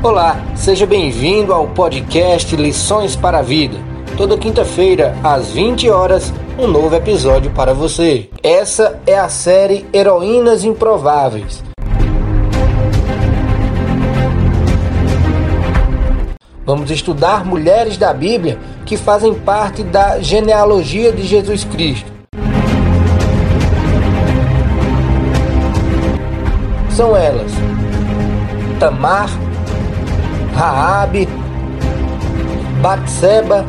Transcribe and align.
Olá, 0.00 0.40
seja 0.54 0.86
bem-vindo 0.86 1.52
ao 1.52 1.66
podcast 1.66 2.54
Lições 2.54 3.16
para 3.16 3.40
a 3.40 3.42
Vida. 3.42 3.76
Toda 4.16 4.38
quinta-feira, 4.38 5.12
às 5.24 5.48
20 5.48 5.90
horas, 5.90 6.32
um 6.56 6.68
novo 6.68 6.94
episódio 6.94 7.50
para 7.50 7.74
você. 7.74 8.30
Essa 8.40 9.00
é 9.04 9.18
a 9.18 9.28
série 9.28 9.84
Heroínas 9.92 10.62
Improváveis. 10.62 11.64
Vamos 16.64 16.92
estudar 16.92 17.44
mulheres 17.44 17.98
da 17.98 18.14
Bíblia 18.14 18.56
que 18.86 18.96
fazem 18.96 19.34
parte 19.34 19.82
da 19.82 20.20
genealogia 20.20 21.10
de 21.10 21.24
Jesus 21.24 21.64
Cristo. 21.64 22.12
São 26.88 27.16
elas: 27.16 27.50
Tamar, 28.78 29.47
Raabe, 30.58 31.28
Batseba, 32.82 33.64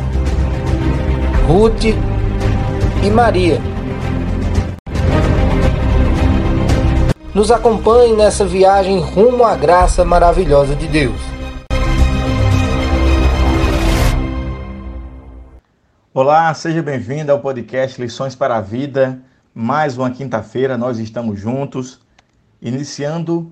Ruth 1.45 1.83
e 1.83 3.09
Maria. 3.11 3.61
Nos 7.31 7.51
acompanhe 7.51 8.15
nessa 8.15 8.43
viagem 8.43 8.99
rumo 8.99 9.43
à 9.43 9.55
graça 9.55 10.03
maravilhosa 10.03 10.75
de 10.75 10.87
Deus. 10.87 11.21
Olá, 16.11 16.51
seja 16.55 16.81
bem-vindo 16.81 17.31
ao 17.31 17.39
podcast 17.39 18.01
Lições 18.01 18.33
para 18.33 18.57
a 18.57 18.61
Vida. 18.61 19.21
Mais 19.53 19.95
uma 19.95 20.09
quinta-feira 20.09 20.75
nós 20.75 20.97
estamos 20.97 21.39
juntos, 21.39 21.99
iniciando 22.59 23.51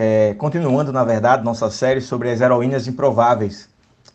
é, 0.00 0.32
continuando, 0.34 0.92
na 0.92 1.02
verdade, 1.02 1.42
nossa 1.42 1.68
série 1.72 2.00
sobre 2.00 2.30
as 2.30 2.40
heroínas 2.40 2.86
improváveis. 2.86 3.68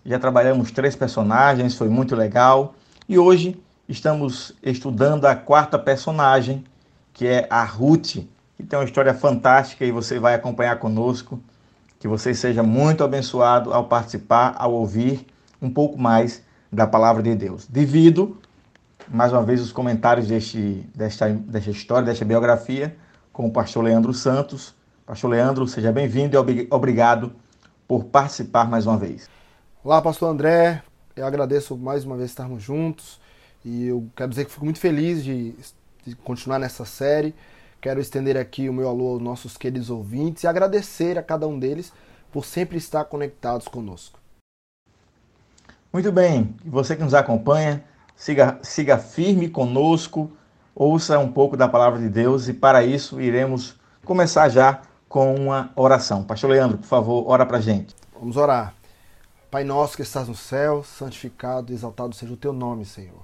Já 0.06 0.18
trabalhamos 0.18 0.72
três 0.72 0.96
personagens, 0.96 1.76
foi 1.76 1.90
muito 1.90 2.16
legal. 2.16 2.74
E 3.08 3.20
hoje 3.20 3.62
estamos 3.90 4.56
estudando 4.64 5.26
a 5.26 5.36
quarta 5.36 5.78
personagem, 5.78 6.64
que 7.12 7.28
é 7.28 7.46
a 7.50 7.66
Ruth, 7.66 8.24
que 8.56 8.64
tem 8.64 8.80
uma 8.80 8.86
história 8.86 9.14
fantástica 9.14 9.84
e 9.84 9.92
você 9.92 10.20
vai 10.20 10.34
acompanhar 10.34 10.80
conosco. 10.80 11.38
Que 12.00 12.08
você 12.08 12.34
seja 12.34 12.64
muito 12.64 13.04
abençoado 13.04 13.74
ao 13.74 13.84
participar, 13.84 14.56
ao 14.58 14.72
ouvir 14.72 15.28
um 15.62 15.70
pouco 15.70 16.00
mais 16.00 16.42
da 16.72 16.88
palavra 16.88 17.22
de 17.22 17.36
Deus. 17.36 17.68
Divido, 17.70 18.38
mais 19.10 19.34
uma 19.34 19.44
vez, 19.44 19.60
os 19.60 19.74
comentários 19.74 20.28
deste, 20.28 20.90
desta, 20.96 21.28
desta 21.28 21.72
história, 21.72 22.06
desta 22.06 22.24
biografia, 22.24 22.96
com 23.34 23.48
o 23.48 23.52
pastor 23.52 23.84
Leandro 23.84 24.14
Santos 24.14 24.74
Pastor 25.14 25.30
Leandro, 25.30 25.68
seja 25.68 25.92
bem-vindo 25.92 26.36
e 26.36 26.68
obrigado 26.72 27.32
por 27.88 28.06
participar 28.06 28.68
mais 28.68 28.88
uma 28.88 28.98
vez. 28.98 29.30
Olá, 29.84 30.02
Pastor 30.02 30.28
André. 30.28 30.82
Eu 31.16 31.28
agradeço 31.28 31.78
mais 31.78 32.04
uma 32.04 32.18
vez 32.18 32.32
estarmos 32.32 32.64
juntos 32.64 33.22
e 33.64 33.90
eu 33.90 34.10
quero 34.16 34.32
dizer 34.32 34.46
que 34.46 34.52
fico 34.52 34.66
muito 34.66 34.80
feliz 34.80 35.24
de, 35.24 35.54
de 36.04 36.16
continuar 36.16 36.58
nessa 36.58 36.84
série. 36.84 37.36
Quero 37.80 38.02
estender 38.02 38.36
aqui 38.36 38.68
o 38.68 38.74
meu 38.74 38.90
alô 38.90 39.10
aos 39.10 39.22
nossos 39.22 39.56
queridos 39.56 39.92
ouvintes 39.92 40.46
e 40.46 40.48
agradecer 40.48 41.16
a 41.16 41.22
cada 41.22 41.48
um 41.48 41.60
deles 41.60 41.94
por 42.32 42.44
sempre 42.44 42.80
estar 42.80 43.06
conectados 43.06 43.68
conosco. 43.68 44.20
Muito 45.94 46.12
bem, 46.12 46.56
você 46.66 46.96
que 46.96 47.04
nos 47.04 47.14
acompanha, 47.14 47.84
siga, 48.16 48.58
siga 48.64 48.98
firme 48.98 49.48
conosco, 49.48 50.32
ouça 50.74 51.20
um 51.20 51.32
pouco 51.32 51.56
da 51.56 51.68
palavra 51.68 52.00
de 52.00 52.10
Deus 52.10 52.48
e 52.48 52.54
para 52.54 52.84
isso 52.84 53.22
iremos 53.22 53.80
começar 54.04 54.50
já 54.50 54.82
com 55.14 55.36
uma 55.36 55.72
oração. 55.76 56.24
Pastor 56.24 56.50
Leandro, 56.50 56.80
por 56.80 56.88
favor, 56.88 57.26
ora 57.28 57.46
para 57.46 57.62
gente. 57.62 57.96
Vamos 58.20 58.36
orar. 58.36 58.74
Pai 59.52 59.64
nosso 59.64 59.96
que 59.96 60.02
estás 60.02 60.28
no 60.28 60.34
céu, 60.34 60.84
santificado 60.84 61.72
e 61.72 61.76
exaltado 61.76 62.16
seja 62.16 62.34
o 62.34 62.36
teu 62.36 62.52
nome, 62.52 62.84
Senhor. 62.84 63.24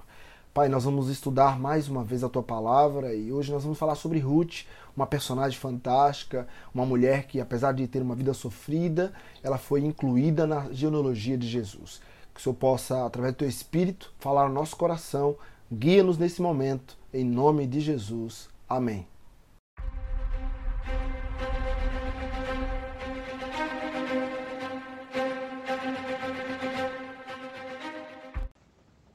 Pai, 0.54 0.68
nós 0.68 0.84
vamos 0.84 1.08
estudar 1.08 1.58
mais 1.58 1.88
uma 1.88 2.04
vez 2.04 2.22
a 2.22 2.28
tua 2.28 2.44
palavra 2.44 3.12
e 3.12 3.32
hoje 3.32 3.50
nós 3.50 3.64
vamos 3.64 3.76
falar 3.76 3.96
sobre 3.96 4.20
Ruth, 4.20 4.66
uma 4.96 5.04
personagem 5.04 5.58
fantástica, 5.58 6.46
uma 6.72 6.86
mulher 6.86 7.24
que, 7.24 7.40
apesar 7.40 7.72
de 7.72 7.88
ter 7.88 8.02
uma 8.02 8.14
vida 8.14 8.32
sofrida, 8.34 9.12
ela 9.42 9.58
foi 9.58 9.80
incluída 9.80 10.46
na 10.46 10.68
genealogia 10.70 11.36
de 11.36 11.48
Jesus. 11.48 12.00
Que 12.32 12.38
o 12.38 12.42
Senhor 12.44 12.54
possa, 12.54 13.04
através 13.04 13.34
do 13.34 13.38
teu 13.38 13.48
Espírito, 13.48 14.12
falar 14.20 14.42
ao 14.42 14.48
nosso 14.48 14.76
coração, 14.76 15.34
guia-nos 15.72 16.18
nesse 16.18 16.40
momento, 16.40 16.96
em 17.12 17.24
nome 17.24 17.66
de 17.66 17.80
Jesus. 17.80 18.48
Amém. 18.68 19.08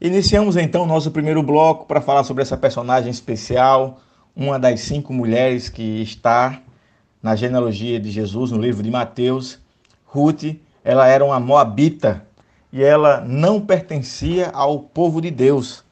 Iniciamos 0.05 0.55
então 0.55 0.85
nosso 0.85 1.09
primeiro 1.09 1.41
bloco 1.41 1.87
para 1.87 1.99
falar 1.99 2.23
sobre 2.23 2.43
essa 2.43 2.55
personagem 2.55 3.09
especial, 3.09 3.99
uma 4.35 4.59
das 4.59 4.81
cinco 4.81 5.11
mulheres 5.11 5.67
que 5.67 6.03
está 6.03 6.61
na 7.23 7.35
genealogia 7.35 7.99
de 7.99 8.11
Jesus, 8.11 8.51
no 8.51 8.61
livro 8.61 8.83
de 8.83 8.91
Mateus. 8.91 9.57
Ruth, 10.05 10.43
ela 10.83 11.07
era 11.07 11.25
uma 11.25 11.39
moabita 11.39 12.23
e 12.71 12.83
ela 12.83 13.19
não 13.21 13.59
pertencia 13.59 14.51
ao 14.53 14.77
povo 14.77 15.19
de 15.19 15.31
Deus. 15.31 15.83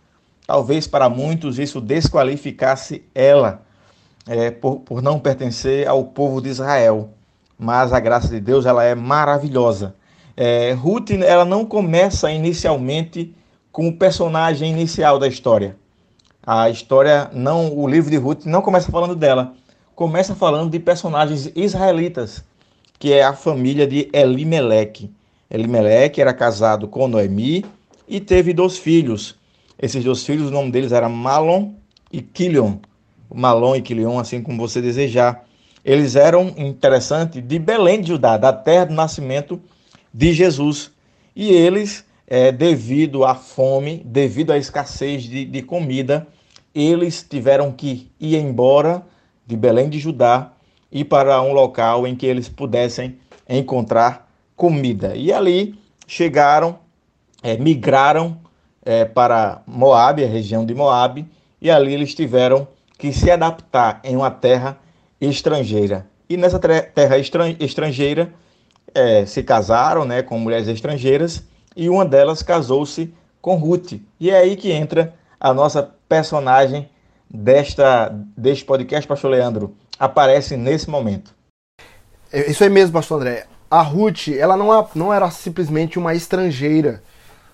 Talvez 0.45 0.85
para 0.85 1.09
muitos 1.09 1.57
isso 1.57 1.81
desqualificasse 1.81 3.01
ela 3.15 3.63
é, 4.27 4.51
por, 4.51 4.81
por 4.81 5.01
não 5.01 5.19
pertencer 5.19 5.87
ao 5.87 6.03
povo 6.03 6.39
de 6.39 6.49
Israel. 6.49 7.09
Mas 7.57 7.91
a 7.91 7.99
graça 7.99 8.27
de 8.27 8.39
Deus 8.39 8.67
ela 8.67 8.83
é 8.83 8.93
maravilhosa. 8.93 9.95
É, 10.37 10.71
Ruth 10.73 11.09
ela 11.09 11.45
não 11.45 11.65
começa 11.65 12.31
inicialmente 12.31 13.35
com 13.73 13.87
o 13.87 13.97
personagem 13.97 14.71
inicial 14.71 15.17
da 15.17 15.27
história. 15.27 15.75
A 16.45 16.69
história, 16.69 17.31
não, 17.33 17.75
o 17.75 17.87
livro 17.87 18.11
de 18.11 18.17
Ruth 18.17 18.45
não 18.45 18.61
começa 18.61 18.91
falando 18.91 19.15
dela, 19.15 19.55
começa 19.95 20.35
falando 20.35 20.69
de 20.69 20.79
personagens 20.79 21.51
israelitas, 21.55 22.43
que 22.99 23.11
é 23.11 23.23
a 23.23 23.33
família 23.33 23.87
de 23.87 24.09
Elimeleque. 24.13 25.11
Elimeleque 25.49 26.21
era 26.21 26.33
casado 26.33 26.87
com 26.87 27.07
Noemi 27.07 27.65
e 28.07 28.19
teve 28.19 28.53
dois 28.53 28.77
filhos. 28.77 29.35
Esses 29.81 30.03
dois 30.03 30.23
filhos, 30.23 30.49
o 30.49 30.51
nome 30.51 30.71
deles 30.71 30.91
era 30.91 31.09
Malon 31.09 31.71
e 32.11 32.21
Quilion. 32.21 32.77
Malon 33.33 33.75
e 33.75 33.81
Quilion, 33.81 34.19
assim 34.19 34.43
como 34.43 34.61
você 34.67 34.81
desejar. 34.81 35.45
Eles 35.83 36.15
eram, 36.15 36.53
interessante, 36.57 37.41
de 37.41 37.57
Belém 37.57 38.01
de 38.01 38.09
Judá, 38.09 38.37
da 38.37 38.53
terra 38.53 38.85
do 38.85 38.93
nascimento 38.93 39.59
de 40.13 40.31
Jesus. 40.31 40.91
E 41.35 41.49
eles 41.49 42.05
é, 42.33 42.51
devido 42.51 43.23
à 43.23 43.35
fome, 43.35 44.01
devido 44.03 44.49
à 44.49 44.57
escassez 44.57 45.21
de, 45.21 45.45
de 45.45 45.61
comida, 45.61 46.25
eles 46.73 47.21
tiveram 47.21 47.71
que 47.71 48.09
ir 48.19 48.37
embora 48.37 49.03
de 49.45 49.55
Belém 49.55 49.87
de 49.87 49.99
Judá 49.99 50.51
e 50.91 51.05
para 51.05 51.39
um 51.43 51.53
local 51.53 52.07
em 52.07 52.15
que 52.15 52.25
eles 52.25 52.49
pudessem 52.49 53.19
encontrar 53.47 54.27
comida. 54.55 55.15
E 55.15 55.31
ali 55.31 55.79
chegaram, 56.07 56.79
é, 57.43 57.55
migraram 57.55 58.39
é, 58.83 59.05
para 59.05 59.61
Moab, 59.67 60.23
a 60.23 60.27
região 60.27 60.65
de 60.65 60.73
Moab, 60.73 61.23
e 61.61 61.69
ali 61.69 61.93
eles 61.93 62.15
tiveram 62.15 62.67
que 62.97 63.13
se 63.13 63.29
adaptar 63.29 64.01
em 64.03 64.15
uma 64.15 64.31
terra 64.31 64.79
estrangeira. 65.21 66.07
E 66.27 66.35
nessa 66.35 66.57
terra 66.57 67.15
estrangeira 67.59 68.33
é, 68.91 69.23
se 69.23 69.43
casaram 69.43 70.03
né, 70.03 70.23
com 70.23 70.39
mulheres 70.39 70.67
estrangeiras 70.67 71.43
e 71.75 71.89
uma 71.89 72.05
delas 72.05 72.41
casou-se 72.41 73.13
com 73.41 73.55
Ruth. 73.55 73.93
E 74.19 74.29
é 74.29 74.37
aí 74.37 74.55
que 74.55 74.71
entra 74.71 75.13
a 75.39 75.53
nossa 75.53 75.91
personagem 76.07 76.89
desta 77.29 78.09
deste 78.37 78.63
podcast, 78.63 79.07
pastor 79.07 79.31
Leandro, 79.31 79.75
aparece 79.99 80.55
nesse 80.55 80.89
momento. 80.89 81.33
É, 82.31 82.49
isso 82.49 82.63
aí 82.63 82.69
mesmo, 82.69 82.93
pastor 82.93 83.19
André. 83.19 83.45
A 83.69 83.81
Ruth, 83.81 84.27
ela 84.27 84.55
não, 84.55 84.87
não 84.93 85.13
era 85.13 85.29
simplesmente 85.31 85.97
uma 85.97 86.13
estrangeira, 86.13 87.01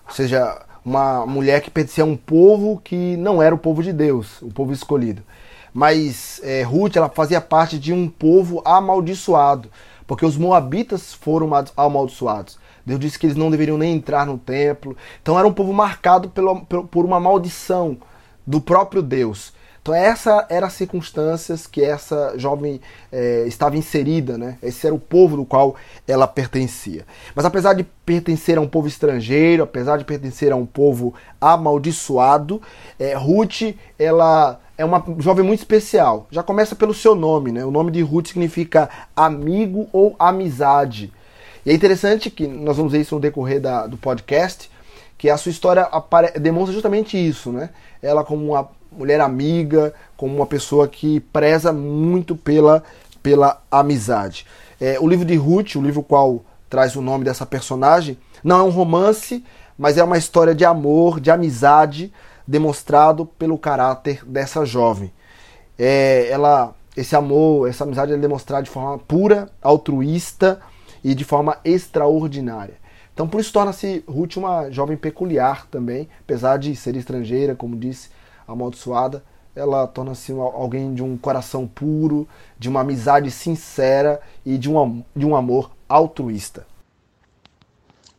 ou 0.06 0.14
seja, 0.14 0.62
uma 0.84 1.24
mulher 1.26 1.60
que 1.60 1.70
pertencia 1.70 2.04
a 2.04 2.06
um 2.06 2.16
povo 2.16 2.80
que 2.82 3.16
não 3.16 3.42
era 3.42 3.54
o 3.54 3.58
povo 3.58 3.82
de 3.82 3.92
Deus, 3.92 4.40
o 4.42 4.48
povo 4.48 4.72
escolhido. 4.72 5.22
Mas 5.72 6.40
é, 6.42 6.62
Ruth, 6.62 6.96
ela 6.96 7.08
fazia 7.08 7.40
parte 7.40 7.78
de 7.78 7.92
um 7.92 8.08
povo 8.08 8.60
amaldiçoado, 8.64 9.70
porque 10.06 10.26
os 10.26 10.36
moabitas 10.36 11.14
foram 11.14 11.50
amaldiçoados. 11.76 12.58
Deus 12.84 13.00
disse 13.00 13.18
que 13.18 13.26
eles 13.26 13.36
não 13.36 13.50
deveriam 13.50 13.78
nem 13.78 13.94
entrar 13.94 14.26
no 14.26 14.38
templo. 14.38 14.96
Então 15.22 15.38
era 15.38 15.46
um 15.46 15.52
povo 15.52 15.72
marcado 15.72 16.28
pelo, 16.30 16.60
por 16.64 17.04
uma 17.04 17.20
maldição 17.20 17.98
do 18.46 18.60
próprio 18.60 19.02
Deus. 19.02 19.52
Então 19.82 19.94
essa 19.94 20.46
era 20.50 20.66
as 20.66 20.74
circunstâncias 20.74 21.66
que 21.66 21.82
essa 21.82 22.34
jovem 22.36 22.80
é, 23.10 23.44
estava 23.46 23.78
inserida, 23.78 24.36
né? 24.36 24.58
Esse 24.62 24.86
era 24.86 24.94
o 24.94 25.00
povo 25.00 25.38
do 25.38 25.44
qual 25.44 25.74
ela 26.06 26.26
pertencia. 26.26 27.06
Mas 27.34 27.46
apesar 27.46 27.72
de 27.72 27.84
pertencer 28.04 28.58
a 28.58 28.60
um 28.60 28.68
povo 28.68 28.88
estrangeiro, 28.88 29.62
apesar 29.62 29.96
de 29.96 30.04
pertencer 30.04 30.52
a 30.52 30.56
um 30.56 30.66
povo 30.66 31.14
amaldiçoado, 31.40 32.60
é, 32.98 33.14
Ruth 33.14 33.74
ela 33.98 34.60
é 34.76 34.84
uma 34.84 35.02
jovem 35.18 35.44
muito 35.44 35.60
especial. 35.60 36.26
Já 36.30 36.42
começa 36.42 36.74
pelo 36.74 36.92
seu 36.92 37.14
nome, 37.14 37.50
né? 37.50 37.64
O 37.64 37.70
nome 37.70 37.90
de 37.90 38.02
Ruth 38.02 38.28
significa 38.28 38.88
amigo 39.16 39.88
ou 39.92 40.14
amizade. 40.18 41.10
E 41.64 41.70
é 41.70 41.74
interessante 41.74 42.30
que 42.30 42.46
nós 42.46 42.76
vamos 42.76 42.92
ver 42.92 43.00
isso 43.00 43.14
no 43.14 43.20
decorrer 43.20 43.60
da, 43.60 43.86
do 43.86 43.96
podcast, 43.96 44.70
que 45.18 45.28
a 45.28 45.36
sua 45.36 45.50
história 45.50 45.88
demonstra 46.40 46.72
justamente 46.72 47.16
isso, 47.16 47.52
né? 47.52 47.70
Ela 48.02 48.24
como 48.24 48.52
uma 48.52 48.70
mulher 48.90 49.20
amiga, 49.20 49.94
como 50.16 50.34
uma 50.34 50.46
pessoa 50.46 50.88
que 50.88 51.20
preza 51.20 51.72
muito 51.72 52.34
pela, 52.34 52.82
pela 53.22 53.62
amizade. 53.70 54.46
É, 54.80 54.98
o 54.98 55.06
livro 55.06 55.26
de 55.26 55.36
Ruth, 55.36 55.76
o 55.76 55.82
livro 55.82 56.02
qual 56.02 56.42
traz 56.70 56.96
o 56.96 57.02
nome 57.02 57.24
dessa 57.24 57.44
personagem, 57.44 58.16
não 58.42 58.60
é 58.60 58.62
um 58.62 58.70
romance, 58.70 59.44
mas 59.76 59.98
é 59.98 60.04
uma 60.04 60.16
história 60.16 60.54
de 60.54 60.64
amor, 60.64 61.20
de 61.20 61.30
amizade, 61.30 62.12
demonstrado 62.46 63.26
pelo 63.26 63.58
caráter 63.58 64.24
dessa 64.24 64.64
jovem. 64.64 65.12
É, 65.78 66.28
ela, 66.30 66.74
esse 66.96 67.14
amor, 67.14 67.68
essa 67.68 67.84
amizade 67.84 68.12
é 68.12 68.16
demonstrada 68.16 68.62
de 68.62 68.70
forma 68.70 68.98
pura, 68.98 69.50
altruísta 69.62 70.60
e 71.02 71.14
de 71.14 71.24
forma 71.24 71.58
extraordinária. 71.64 72.74
Então 73.12 73.28
por 73.28 73.40
isso 73.40 73.52
torna-se 73.52 74.04
Ruth 74.08 74.36
uma 74.36 74.70
jovem 74.70 74.96
peculiar 74.96 75.66
também, 75.66 76.08
apesar 76.20 76.56
de 76.56 76.74
ser 76.74 76.96
estrangeira, 76.96 77.54
como 77.54 77.76
disse, 77.76 78.10
amaldiçoada, 78.46 79.22
ela 79.54 79.86
torna-se 79.86 80.32
alguém 80.32 80.94
de 80.94 81.02
um 81.02 81.16
coração 81.16 81.66
puro, 81.66 82.26
de 82.58 82.68
uma 82.68 82.80
amizade 82.80 83.30
sincera 83.30 84.20
e 84.46 84.56
de 84.56 84.70
um, 84.70 85.02
de 85.14 85.26
um 85.26 85.34
amor 85.34 85.70
altruísta. 85.88 86.66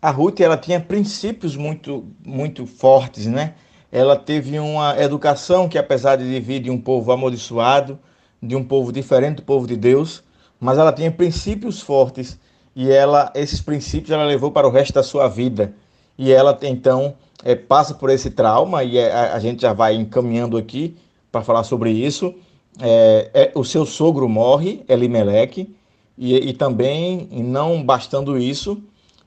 A 0.01 0.09
Ruth 0.09 0.39
ela 0.39 0.57
tinha 0.57 0.79
princípios 0.79 1.55
muito, 1.55 2.05
muito 2.25 2.65
fortes, 2.65 3.27
né? 3.27 3.53
Ela 3.91 4.15
teve 4.15 4.57
uma 4.59 4.99
educação 4.99 5.69
que, 5.69 5.77
apesar 5.77 6.15
de 6.15 6.39
vir 6.39 6.59
de 6.59 6.71
um 6.71 6.79
povo 6.79 7.11
amaldiçoado, 7.11 7.99
de 8.41 8.55
um 8.55 8.63
povo 8.63 8.91
diferente 8.91 9.37
do 9.37 9.43
povo 9.43 9.67
de 9.67 9.75
Deus, 9.75 10.23
mas 10.59 10.77
ela 10.77 10.91
tinha 10.91 11.11
princípios 11.11 11.81
fortes 11.81 12.39
e 12.75 12.91
ela, 12.91 13.31
esses 13.35 13.61
princípios 13.61 14.11
ela 14.11 14.25
levou 14.25 14.51
para 14.51 14.67
o 14.67 14.71
resto 14.71 14.93
da 14.93 15.03
sua 15.03 15.27
vida. 15.27 15.73
E 16.17 16.31
ela 16.31 16.57
então 16.63 17.15
é, 17.43 17.55
passa 17.55 17.93
por 17.93 18.09
esse 18.09 18.29
trauma 18.29 18.83
e 18.83 18.97
é, 18.97 19.11
a, 19.11 19.33
a, 19.35 19.39
gente 19.39 19.61
já 19.61 19.73
vai 19.73 19.95
encaminhando 19.95 20.57
aqui 20.57 20.95
para 21.31 21.41
falar 21.41 21.63
sobre 21.63 21.91
isso. 21.91 22.33
É, 22.79 23.29
é, 23.33 23.51
o 23.55 23.63
seu 23.63 23.85
sogro 23.85 24.29
morre, 24.29 24.83
Elimeleque, 24.87 25.75
e, 26.17 26.35
e 26.35 26.53
também, 26.53 27.27
não 27.31 27.83
bastando 27.83 28.37
isso, 28.37 28.81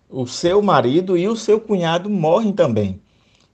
o 0.08 0.26
seu 0.26 0.62
marido 0.62 1.16
e 1.18 1.28
o 1.28 1.36
seu 1.36 1.60
cunhado 1.60 2.08
morrem 2.08 2.52
também. 2.52 3.00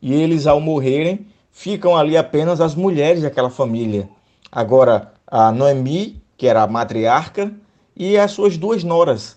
E 0.03 0.13
eles, 0.13 0.47
ao 0.47 0.61
morrerem, 0.61 1.27
ficam 1.51 1.97
ali 1.97 2.17
apenas 2.17 2.61
as 2.61 2.75
mulheres 2.75 3.23
daquela 3.23 3.51
família. 3.51 4.09
Agora, 4.53 5.13
a 5.27 5.51
Noemi, 5.51 6.23
que 6.37 6.47
era 6.47 6.63
a 6.63 6.67
matriarca, 6.67 7.53
e 7.97 8.17
as 8.19 8.31
suas 8.31 8.57
duas 8.57 8.85
noras, 8.85 9.37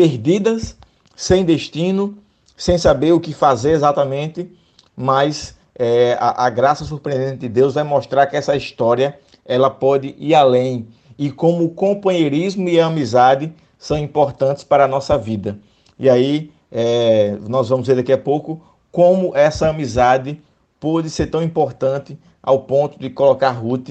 perdidas, 0.00 0.78
sem 1.14 1.44
destino, 1.44 2.16
sem 2.56 2.78
saber 2.78 3.12
o 3.12 3.20
que 3.20 3.34
fazer 3.34 3.72
exatamente, 3.72 4.50
mas 4.96 5.54
é, 5.78 6.16
a, 6.18 6.46
a, 6.46 6.48
graça 6.48 6.86
surpreendente 6.86 7.40
de 7.40 7.50
Deus 7.50 7.74
vai 7.74 7.84
mostrar 7.84 8.26
que 8.26 8.34
essa 8.34 8.56
história 8.56 9.18
ela 9.44 9.68
pode 9.68 10.14
ir 10.18 10.34
além 10.34 10.88
e 11.18 11.30
como 11.30 11.64
o 11.64 11.68
companheirismo 11.68 12.66
e 12.66 12.80
a 12.80 12.86
amizade 12.86 13.52
são 13.78 13.98
importantes 13.98 14.64
para 14.64 14.84
a 14.86 14.88
nossa 14.88 15.18
vida. 15.18 15.58
E 15.98 16.08
aí 16.08 16.50
é, 16.72 17.36
nós 17.46 17.68
vamos 17.68 17.86
ver 17.86 17.96
daqui 17.96 18.12
a 18.14 18.18
pouco 18.18 18.62
como 18.90 19.36
essa 19.36 19.68
amizade 19.68 20.40
pôde 20.78 21.10
ser 21.10 21.26
tão 21.26 21.42
importante 21.42 22.18
ao 22.42 22.60
ponto 22.60 22.98
de 22.98 23.10
colocar 23.10 23.50
Ruth 23.50 23.90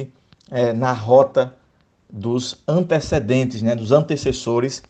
é, 0.49 0.73
na 0.73 0.91
rota 0.91 1.53
dos 2.11 2.57
antecedentes, 2.67 3.61
né, 3.61 3.75
dos 3.75 3.91
antecessores 3.91 4.81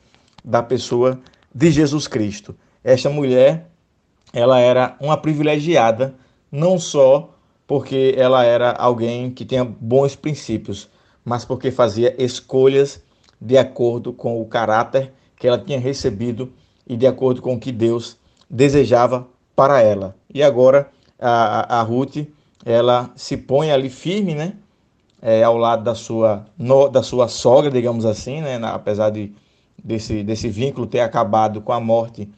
da 0.43 0.61
pessoa 0.63 1.19
de 1.53 1.71
Jesus 1.71 2.07
Cristo. 2.07 2.55
Esta 2.83 3.09
mulher, 3.09 3.69
ela 4.33 4.59
era 4.59 4.95
uma 4.99 5.17
privilegiada, 5.17 6.15
não 6.51 6.79
só 6.79 7.33
porque 7.67 8.15
ela 8.17 8.43
era 8.43 8.71
alguém 8.71 9.29
que 9.29 9.45
tinha 9.45 9.63
bons 9.63 10.15
princípios, 10.15 10.89
mas 11.23 11.45
porque 11.45 11.69
fazia 11.69 12.15
escolhas 12.17 13.03
de 13.39 13.57
acordo 13.57 14.11
com 14.11 14.41
o 14.41 14.45
caráter 14.45 15.13
que 15.37 15.47
ela 15.47 15.57
tinha 15.57 15.79
recebido 15.79 16.51
e 16.87 16.97
de 16.97 17.05
acordo 17.05 17.41
com 17.41 17.53
o 17.53 17.59
que 17.59 17.71
Deus 17.71 18.17
desejava 18.49 19.27
para 19.55 19.81
ela. 19.81 20.15
E 20.33 20.41
agora 20.41 20.89
a, 21.19 21.79
a 21.79 21.81
Ruth, 21.83 22.27
ela 22.65 23.11
se 23.15 23.37
põe 23.37 23.71
ali 23.71 23.89
firme, 23.89 24.33
né? 24.33 24.53
É, 25.21 25.43
ao 25.43 25.57
lado 25.57 25.83
da 25.83 25.93
sua, 25.93 26.45
no, 26.57 26.87
da 26.87 27.03
sua 27.03 27.27
sogra, 27.27 27.69
digamos 27.69 28.05
assim, 28.05 28.41
né? 28.41 28.59
Apesar 28.63 29.09
de, 29.09 29.33
desse, 29.83 30.23
desse 30.23 30.49
vínculo 30.49 30.87
ter 30.87 31.01
acabado 31.01 31.61
com 31.61 31.71
a 31.71 31.79
morte, 31.79 32.29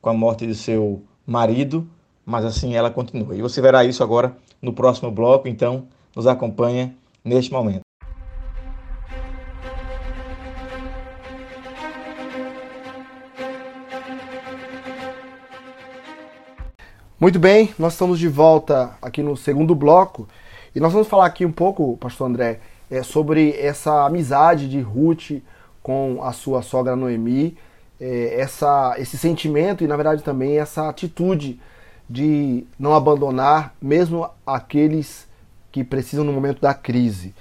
com 0.00 0.10
a 0.10 0.14
morte 0.14 0.46
de 0.46 0.54
seu 0.54 1.02
marido, 1.26 1.86
mas 2.24 2.44
assim 2.44 2.74
ela 2.74 2.90
continua. 2.90 3.36
E 3.36 3.42
você 3.42 3.60
verá 3.60 3.84
isso 3.84 4.02
agora 4.02 4.36
no 4.60 4.72
próximo 4.72 5.10
bloco, 5.10 5.48
então 5.48 5.86
nos 6.14 6.26
acompanha 6.26 6.94
neste 7.24 7.52
momento. 7.52 7.84
Muito 17.18 17.38
bem, 17.38 17.72
nós 17.78 17.94
estamos 17.94 18.18
de 18.18 18.28
volta 18.28 18.98
aqui 19.00 19.22
no 19.22 19.36
segundo 19.36 19.74
bloco 19.74 20.28
e 20.74 20.80
nós 20.80 20.92
vamos 20.92 21.08
falar 21.08 21.24
aqui 21.24 21.46
um 21.46 21.52
pouco, 21.52 21.96
Pastor 21.96 22.28
André, 22.28 22.60
é, 22.90 23.02
sobre 23.02 23.52
essa 23.58 24.04
amizade 24.04 24.68
de 24.68 24.80
Ruth 24.80 25.40
com 25.84 26.20
a 26.22 26.32
sua 26.32 26.62
sogra 26.62 26.96
Noemi, 26.96 27.58
é, 28.00 28.40
essa, 28.40 28.94
esse 28.96 29.18
sentimento 29.18 29.84
e, 29.84 29.86
na 29.86 29.96
verdade, 29.96 30.22
também 30.22 30.58
essa 30.58 30.88
atitude 30.88 31.60
de 32.08 32.66
não 32.78 32.94
abandonar 32.94 33.74
mesmo 33.82 34.26
aqueles 34.46 35.28
que 35.70 35.84
precisam 35.84 36.24
no 36.24 36.32
momento 36.32 36.58
da 36.58 36.72
crise. 36.72 37.34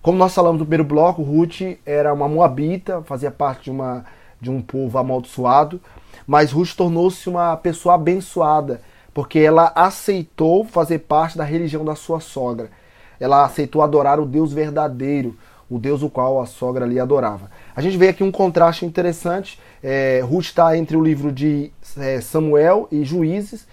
Como 0.00 0.16
nós 0.16 0.34
falamos 0.34 0.58
no 0.58 0.64
primeiro 0.64 0.84
bloco, 0.84 1.22
Ruth 1.22 1.60
era 1.84 2.14
uma 2.14 2.26
moabita, 2.26 3.02
fazia 3.02 3.30
parte 3.30 3.64
de, 3.64 3.70
uma, 3.70 4.06
de 4.40 4.50
um 4.50 4.62
povo 4.62 4.96
amaldiçoado, 4.96 5.78
mas 6.26 6.52
Ruth 6.52 6.74
tornou-se 6.74 7.28
uma 7.28 7.54
pessoa 7.58 7.96
abençoada 7.96 8.80
porque 9.12 9.38
ela 9.38 9.72
aceitou 9.74 10.64
fazer 10.64 11.00
parte 11.00 11.36
da 11.36 11.44
religião 11.44 11.84
da 11.84 11.94
sua 11.94 12.18
sogra. 12.18 12.70
Ela 13.18 13.44
aceitou 13.44 13.82
adorar 13.82 14.18
o 14.18 14.24
Deus 14.24 14.54
verdadeiro, 14.54 15.36
o 15.70 15.78
Deus 15.78 16.02
o 16.02 16.10
qual 16.10 16.42
a 16.42 16.46
sogra 16.46 16.84
ali 16.84 16.98
adorava. 16.98 17.48
A 17.76 17.80
gente 17.80 17.96
vê 17.96 18.08
aqui 18.08 18.24
um 18.24 18.32
contraste 18.32 18.84
interessante. 18.84 19.58
É, 19.82 20.20
Ruth 20.22 20.46
está 20.46 20.76
entre 20.76 20.96
o 20.96 21.02
livro 21.02 21.30
de 21.30 21.70
é, 21.96 22.20
Samuel 22.20 22.88
e 22.90 23.04
Juízes. 23.04 23.66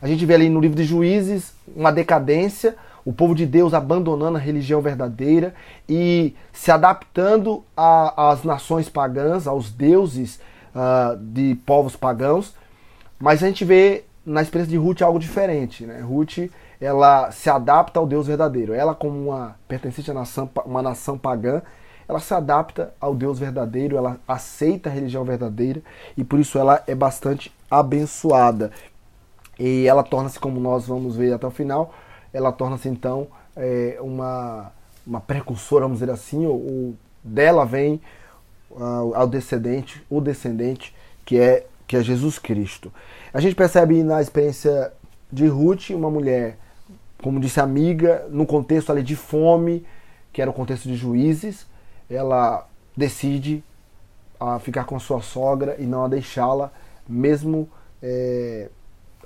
A 0.00 0.08
gente 0.08 0.24
vê 0.24 0.34
ali 0.34 0.48
no 0.48 0.58
livro 0.58 0.76
de 0.76 0.84
Juízes 0.84 1.52
uma 1.76 1.92
decadência, 1.92 2.74
o 3.04 3.12
povo 3.12 3.34
de 3.34 3.44
Deus 3.44 3.74
abandonando 3.74 4.38
a 4.38 4.40
religião 4.40 4.80
verdadeira 4.80 5.54
e 5.88 6.34
se 6.52 6.70
adaptando 6.70 7.62
às 7.76 8.42
nações 8.42 8.88
pagãs, 8.88 9.46
aos 9.46 9.70
deuses 9.70 10.40
uh, 10.74 11.16
de 11.16 11.56
povos 11.66 11.94
pagãos. 11.94 12.54
Mas 13.18 13.42
a 13.42 13.46
gente 13.46 13.64
vê 13.64 14.04
na 14.24 14.40
experiência 14.40 14.70
de 14.70 14.78
Ruth 14.78 15.02
algo 15.02 15.18
diferente. 15.18 15.84
Né? 15.84 16.00
Ruth 16.00 16.38
ela 16.82 17.30
se 17.30 17.48
adapta 17.48 18.00
ao 18.00 18.06
Deus 18.06 18.26
verdadeiro. 18.26 18.74
Ela, 18.74 18.92
como 18.92 19.28
uma 19.28 19.54
pertencente 19.68 20.10
a 20.10 20.14
nação, 20.14 20.50
uma 20.66 20.82
nação 20.82 21.16
pagã, 21.16 21.62
ela 22.08 22.18
se 22.18 22.34
adapta 22.34 22.92
ao 23.00 23.14
Deus 23.14 23.38
verdadeiro, 23.38 23.96
ela 23.96 24.18
aceita 24.26 24.90
a 24.90 24.92
religião 24.92 25.24
verdadeira 25.24 25.80
e 26.16 26.24
por 26.24 26.40
isso 26.40 26.58
ela 26.58 26.82
é 26.88 26.94
bastante 26.94 27.54
abençoada. 27.70 28.72
E 29.58 29.86
ela 29.86 30.02
torna-se, 30.02 30.40
como 30.40 30.58
nós 30.58 30.88
vamos 30.88 31.14
ver 31.14 31.32
até 31.32 31.46
o 31.46 31.50
final, 31.52 31.94
ela 32.32 32.50
torna-se 32.50 32.88
então 32.88 33.28
é, 33.54 33.98
uma, 34.00 34.72
uma 35.06 35.20
precursora, 35.20 35.84
vamos 35.84 36.00
dizer 36.00 36.12
assim, 36.12 36.44
ou, 36.46 36.54
ou 36.54 36.94
dela 37.22 37.64
vem 37.64 38.00
uh, 38.72 39.14
ao 39.14 39.28
descendente, 39.28 40.04
o 40.10 40.20
descendente 40.20 40.92
que 41.24 41.38
é 41.38 41.66
que 41.86 41.96
é 41.96 42.02
Jesus 42.02 42.38
Cristo. 42.38 42.90
A 43.34 43.40
gente 43.40 43.54
percebe 43.54 44.02
na 44.02 44.22
experiência 44.22 44.92
de 45.30 45.46
Ruth, 45.46 45.90
uma 45.90 46.10
mulher, 46.10 46.56
como 47.22 47.40
disse 47.40 47.60
amiga, 47.60 48.26
no 48.30 48.44
contexto 48.44 48.90
ali 48.90 49.02
de 49.02 49.16
fome, 49.16 49.86
que 50.32 50.42
era 50.42 50.50
o 50.50 50.54
contexto 50.54 50.88
de 50.88 50.96
juízes, 50.96 51.66
ela 52.10 52.66
decide 52.96 53.62
a 54.38 54.58
ficar 54.58 54.84
com 54.84 54.96
a 54.96 55.00
sua 55.00 55.22
sogra 55.22 55.76
e 55.78 55.86
não 55.86 56.04
a 56.04 56.08
deixá-la, 56.08 56.70
mesmo 57.08 57.68
é, 58.02 58.68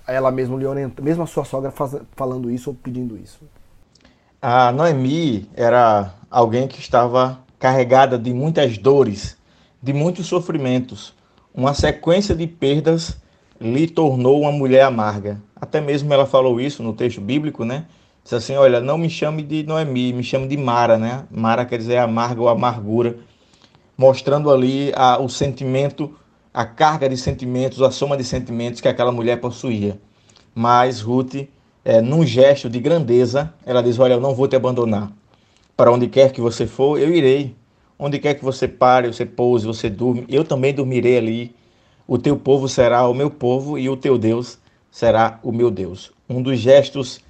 ela 0.06 0.30
mesma 0.30 0.56
lhe 0.58 0.66
orienta, 0.66 1.02
mesmo 1.02 1.22
a 1.22 1.26
sua 1.26 1.44
sogra 1.44 1.70
faz, 1.70 1.96
falando 2.14 2.50
isso 2.50 2.70
ou 2.70 2.76
pedindo 2.76 3.16
isso. 3.16 3.40
A 4.40 4.70
Noemi 4.70 5.48
era 5.54 6.14
alguém 6.30 6.68
que 6.68 6.78
estava 6.78 7.40
carregada 7.58 8.18
de 8.18 8.32
muitas 8.32 8.76
dores, 8.76 9.36
de 9.82 9.92
muitos 9.92 10.26
sofrimentos. 10.26 11.14
Uma 11.54 11.72
sequência 11.72 12.34
de 12.34 12.46
perdas 12.46 13.16
lhe 13.58 13.88
tornou 13.88 14.42
uma 14.42 14.52
mulher 14.52 14.82
amarga. 14.82 15.40
Até 15.58 15.80
mesmo 15.80 16.12
ela 16.12 16.26
falou 16.26 16.60
isso 16.60 16.82
no 16.82 16.92
texto 16.92 17.18
bíblico, 17.18 17.64
né? 17.64 17.86
Diz 18.22 18.34
assim: 18.34 18.56
Olha, 18.56 18.78
não 18.78 18.98
me 18.98 19.08
chame 19.08 19.42
de 19.42 19.62
Noemi, 19.62 20.12
me 20.12 20.22
chame 20.22 20.46
de 20.46 20.56
Mara, 20.56 20.98
né? 20.98 21.24
Mara 21.30 21.64
quer 21.64 21.78
dizer 21.78 21.96
amarga 21.96 22.42
ou 22.42 22.48
amargura, 22.48 23.16
mostrando 23.96 24.50
ali 24.50 24.92
a, 24.94 25.18
o 25.18 25.28
sentimento 25.30 26.14
a 26.52 26.64
carga 26.66 27.08
de 27.08 27.16
sentimentos, 27.16 27.80
a 27.80 27.90
soma 27.90 28.16
de 28.16 28.24
sentimentos 28.24 28.80
que 28.80 28.88
aquela 28.88 29.10
mulher 29.10 29.40
possuía. 29.40 29.98
Mas 30.54 31.00
Ruth, 31.00 31.48
é, 31.84 32.00
num 32.02 32.24
gesto 32.24 32.68
de 32.68 32.78
grandeza, 32.78 33.52
ela 33.64 33.82
diz: 33.82 33.98
Olha, 33.98 34.12
eu 34.12 34.20
não 34.20 34.34
vou 34.34 34.46
te 34.46 34.56
abandonar. 34.56 35.10
Para 35.74 35.90
onde 35.90 36.06
quer 36.06 36.32
que 36.32 36.40
você 36.40 36.66
for, 36.66 36.98
eu 36.98 37.14
irei. 37.14 37.56
Onde 37.98 38.18
quer 38.18 38.34
que 38.34 38.44
você 38.44 38.68
pare, 38.68 39.08
você 39.08 39.24
pouse, 39.24 39.66
você 39.66 39.88
durme, 39.88 40.26
eu 40.28 40.44
também 40.44 40.74
dormirei 40.74 41.16
ali. 41.16 41.56
O 42.06 42.18
teu 42.18 42.36
povo 42.36 42.68
será 42.68 43.08
o 43.08 43.14
meu 43.14 43.30
povo 43.30 43.78
e 43.78 43.88
o 43.88 43.96
teu 43.96 44.18
Deus 44.18 44.58
será 44.96 45.38
o 45.42 45.52
meu 45.52 45.70
Deus. 45.70 46.10
Um 46.26 46.40
dos 46.40 46.58
gestos 46.58 47.20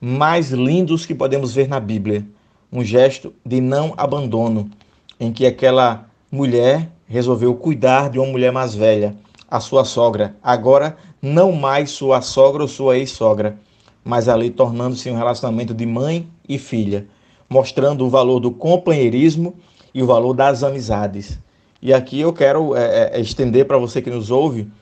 mais 0.00 0.52
lindos 0.52 1.04
que 1.04 1.14
podemos 1.14 1.54
ver 1.54 1.68
na 1.68 1.78
Bíblia. 1.78 2.24
Um 2.72 2.82
gesto 2.82 3.34
de 3.44 3.60
não 3.60 3.92
abandono, 3.94 4.70
em 5.18 5.30
que 5.30 5.44
aquela 5.44 6.06
mulher 6.32 6.90
resolveu 7.06 7.54
cuidar 7.54 8.08
de 8.08 8.18
uma 8.18 8.26
mulher 8.26 8.50
mais 8.52 8.74
velha, 8.74 9.14
a 9.50 9.60
sua 9.60 9.84
sogra. 9.84 10.34
Agora, 10.42 10.96
não 11.20 11.52
mais 11.52 11.90
sua 11.90 12.22
sogra 12.22 12.62
ou 12.62 12.68
sua 12.68 12.96
ex-sogra, 12.96 13.58
mas 14.02 14.26
ali 14.26 14.48
tornando-se 14.48 15.10
um 15.10 15.18
relacionamento 15.18 15.74
de 15.74 15.84
mãe 15.84 16.26
e 16.48 16.58
filha, 16.58 17.06
mostrando 17.50 18.06
o 18.06 18.08
valor 18.08 18.40
do 18.40 18.50
companheirismo 18.50 19.54
e 19.92 20.02
o 20.02 20.06
valor 20.06 20.32
das 20.32 20.62
amizades. 20.62 21.38
E 21.82 21.92
aqui 21.92 22.18
eu 22.18 22.32
quero 22.32 22.74
é, 22.74 23.10
é, 23.12 23.20
estender 23.20 23.66
para 23.66 23.76
você 23.76 24.00
que 24.00 24.08
nos 24.08 24.30
ouve, 24.30 24.72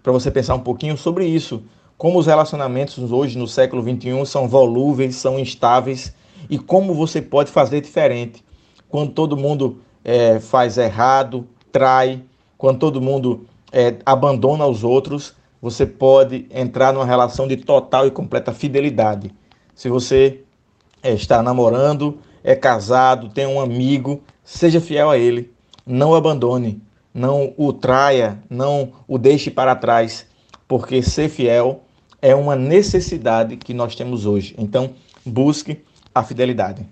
para 0.00 0.12
você 0.12 0.30
pensar 0.30 0.54
um 0.54 0.60
pouquinho 0.60 0.96
sobre 0.96 1.26
isso. 1.26 1.60
Como 1.98 2.20
os 2.20 2.26
relacionamentos 2.26 3.10
hoje, 3.10 3.36
no 3.36 3.48
século 3.48 3.82
XXI, 3.82 4.24
são 4.24 4.46
volúveis, 4.46 5.16
são 5.16 5.36
instáveis, 5.36 6.14
e 6.48 6.56
como 6.56 6.94
você 6.94 7.20
pode 7.20 7.50
fazer 7.50 7.80
diferente. 7.80 8.44
Quando 8.88 9.10
todo 9.10 9.36
mundo 9.36 9.80
é, 10.04 10.38
faz 10.38 10.78
errado, 10.78 11.48
trai, 11.72 12.22
quando 12.56 12.78
todo 12.78 13.00
mundo 13.00 13.46
é, 13.72 13.96
abandona 14.06 14.64
os 14.64 14.84
outros, 14.84 15.34
você 15.60 15.84
pode 15.84 16.46
entrar 16.52 16.92
numa 16.92 17.04
relação 17.04 17.48
de 17.48 17.56
total 17.56 18.06
e 18.06 18.12
completa 18.12 18.52
fidelidade. 18.52 19.34
Se 19.74 19.88
você 19.88 20.42
é, 21.02 21.12
está 21.12 21.42
namorando, 21.42 22.18
é 22.44 22.54
casado, 22.54 23.28
tem 23.28 23.44
um 23.44 23.60
amigo, 23.60 24.22
seja 24.44 24.80
fiel 24.80 25.10
a 25.10 25.18
ele, 25.18 25.52
não 25.84 26.10
o 26.10 26.14
abandone, 26.14 26.80
não 27.12 27.52
o 27.56 27.72
traia, 27.72 28.40
não 28.48 28.92
o 29.08 29.18
deixe 29.18 29.50
para 29.50 29.74
trás, 29.74 30.24
porque 30.68 31.02
ser 31.02 31.28
fiel 31.28 31.82
é 32.20 32.34
uma 32.34 32.56
necessidade 32.56 33.56
que 33.56 33.72
nós 33.72 33.94
temos 33.94 34.26
hoje. 34.26 34.54
Então, 34.58 34.90
busque 35.24 35.84
a 36.14 36.22
fidelidade. 36.22 36.86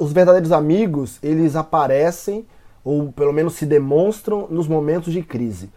Os 0.00 0.12
verdadeiros 0.12 0.52
amigos, 0.52 1.18
eles 1.22 1.56
aparecem 1.56 2.44
ou 2.84 3.10
pelo 3.10 3.32
menos 3.32 3.54
se 3.54 3.64
demonstram 3.64 4.46
nos 4.50 4.68
momentos 4.68 5.12
de 5.12 5.22
crise. 5.22 5.70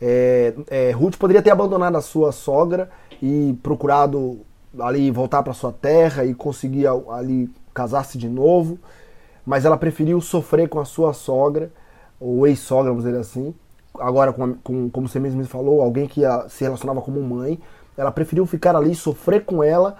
É, 0.00 0.54
é, 0.68 0.90
Ruth 0.92 1.16
poderia 1.16 1.42
ter 1.42 1.50
abandonado 1.50 1.96
a 1.96 2.00
sua 2.00 2.30
sogra 2.30 2.88
e 3.20 3.56
procurado 3.62 4.40
ali 4.78 5.10
voltar 5.10 5.42
para 5.42 5.52
sua 5.52 5.72
terra 5.72 6.24
e 6.24 6.34
conseguir 6.34 6.86
ali 6.86 7.50
casar-se 7.74 8.16
de 8.16 8.28
novo, 8.28 8.78
mas 9.44 9.64
ela 9.64 9.76
preferiu 9.76 10.20
sofrer 10.20 10.68
com 10.68 10.78
a 10.78 10.84
sua 10.84 11.12
sogra, 11.12 11.70
ou 12.18 12.46
ex-sogra, 12.46 12.90
vamos 12.90 13.04
dizer 13.04 13.18
assim, 13.18 13.54
agora 13.98 14.32
com, 14.32 14.54
com, 14.54 14.90
como 14.90 15.08
você 15.08 15.18
mesmo 15.18 15.44
falou, 15.44 15.80
alguém 15.80 16.06
que 16.06 16.24
a, 16.24 16.48
se 16.48 16.64
relacionava 16.64 17.00
como 17.00 17.20
mãe, 17.22 17.58
ela 17.96 18.10
preferiu 18.10 18.46
ficar 18.46 18.74
ali, 18.74 18.94
sofrer 18.94 19.44
com 19.44 19.62
ela 19.62 19.96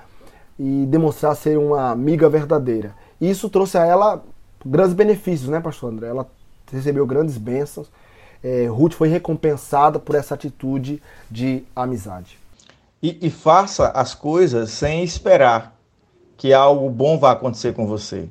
e 0.58 0.86
demonstrar 0.86 1.34
ser 1.36 1.58
uma 1.58 1.90
amiga 1.90 2.28
verdadeira. 2.28 2.94
Isso 3.20 3.48
trouxe 3.48 3.78
a 3.78 3.84
ela 3.84 4.22
grandes 4.64 4.94
benefícios, 4.94 5.48
né, 5.48 5.60
pastor 5.60 5.92
André? 5.92 6.08
Ela 6.08 6.26
recebeu 6.70 7.06
grandes 7.06 7.36
bênçãos. 7.36 7.90
É, 8.42 8.66
Ruth 8.66 8.94
foi 8.94 9.08
recompensada 9.08 9.98
por 9.98 10.14
essa 10.14 10.34
atitude 10.34 11.02
de 11.30 11.64
amizade. 11.76 12.38
E, 13.02 13.18
e, 13.20 13.30
faça 13.30 13.88
as 13.88 14.14
coisas 14.14 14.70
sem 14.70 15.02
esperar 15.02 15.76
que 16.36 16.52
algo 16.52 16.88
bom 16.88 17.18
vá 17.18 17.32
acontecer 17.32 17.72
com 17.74 17.86
você. 17.86 18.28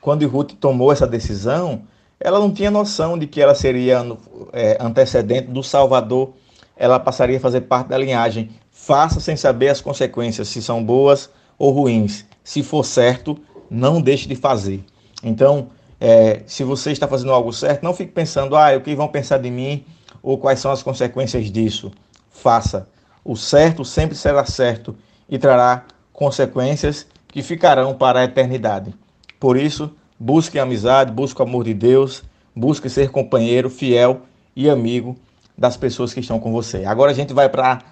Quando 0.00 0.26
Ruth 0.26 0.52
tomou 0.54 0.92
essa 0.92 1.06
decisão, 1.06 1.82
ela 2.20 2.38
não 2.38 2.52
tinha 2.52 2.70
noção 2.70 3.18
de 3.18 3.26
que 3.26 3.40
ela 3.40 3.54
seria 3.54 4.04
é, 4.52 4.76
antecedente 4.78 5.48
do 5.48 5.62
Salvador, 5.62 6.34
ela 6.76 7.00
passaria 7.00 7.38
a 7.38 7.40
fazer 7.40 7.62
parte 7.62 7.88
da 7.88 7.98
linhagem. 7.98 8.50
Faça 8.70 9.20
sem 9.20 9.36
saber 9.36 9.68
as 9.68 9.80
consequências, 9.80 10.48
se 10.48 10.60
são 10.60 10.84
boas 10.84 11.30
ou 11.58 11.70
ruins. 11.72 12.26
Se 12.44 12.62
for 12.62 12.84
certo, 12.84 13.38
não 13.70 14.00
deixe 14.02 14.28
de 14.28 14.34
fazer. 14.34 14.84
Então, 15.22 15.68
é, 15.98 16.42
se 16.46 16.62
você 16.62 16.92
está 16.92 17.08
fazendo 17.08 17.32
algo 17.32 17.52
certo, 17.52 17.82
não 17.82 17.94
fique 17.94 18.12
pensando, 18.12 18.56
ah, 18.56 18.76
o 18.76 18.80
que 18.80 18.94
vão 18.94 19.08
pensar 19.08 19.38
de 19.38 19.50
mim 19.50 19.84
ou 20.22 20.36
quais 20.36 20.60
são 20.60 20.70
as 20.70 20.82
consequências 20.82 21.50
disso. 21.50 21.90
Faça. 22.30 22.86
O 23.24 23.36
certo 23.36 23.84
sempre 23.84 24.16
será 24.16 24.44
certo 24.44 24.96
e 25.28 25.38
trará 25.38 25.84
consequências 26.12 27.06
que 27.28 27.42
ficarão 27.42 27.94
para 27.94 28.20
a 28.20 28.24
eternidade. 28.24 28.94
Por 29.38 29.56
isso, 29.56 29.90
busque 30.20 30.58
amizade, 30.58 31.10
busque 31.10 31.40
o 31.40 31.44
amor 31.44 31.64
de 31.64 31.72
Deus, 31.72 32.22
busque 32.54 32.90
ser 32.90 33.10
companheiro, 33.10 33.70
fiel 33.70 34.20
e 34.54 34.68
amigo 34.68 35.16
das 35.56 35.78
pessoas 35.78 36.12
que 36.12 36.20
estão 36.20 36.38
com 36.38 36.52
você. 36.52 36.84
Agora 36.84 37.10
a 37.10 37.14
gente 37.14 37.32
vai 37.32 37.48
para 37.48 37.82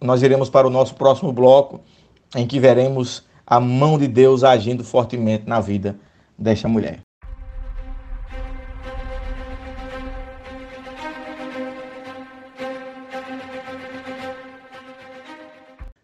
nós 0.00 0.22
iremos 0.22 0.48
para 0.48 0.66
o 0.66 0.70
nosso 0.70 0.94
próximo 0.94 1.32
bloco 1.32 1.82
em 2.34 2.46
que 2.46 2.58
veremos 2.58 3.24
a 3.46 3.60
mão 3.60 3.98
de 3.98 4.08
Deus 4.08 4.42
agindo 4.42 4.82
fortemente 4.82 5.44
na 5.46 5.60
vida 5.60 5.96
desta 6.36 6.66
mulher. 6.66 7.00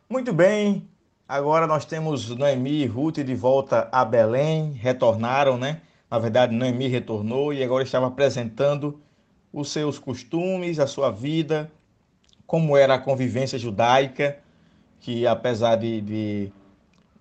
Muito 0.09 0.33
bem, 0.35 0.87
agora 1.33 1.67
nós 1.67 1.87
temos 1.87 2.29
Noemi 2.29 2.83
e 2.83 2.87
Ruth 2.87 3.21
de 3.21 3.35
volta 3.35 3.89
a 3.91 4.05
Belém, 4.05 4.73
retornaram, 4.73 5.57
né? 5.57 5.81
Na 6.11 6.19
verdade, 6.19 6.55
Noemi 6.55 6.89
retornou 6.89 7.55
e 7.55 7.65
agora 7.65 7.83
estava 7.83 8.07
apresentando 8.07 9.01
os 9.51 9.73
seus 9.73 9.99
costumes, 9.99 10.79
a 10.79 10.87
sua 10.87 11.11
vida, 11.11 11.73
como 12.47 12.77
era 12.77 12.97
a 12.97 12.99
convivência 12.99 13.59
judaica, 13.59 14.41
que 15.01 15.27
apesar 15.27 15.77
de, 15.77 16.03
de, 16.03 16.53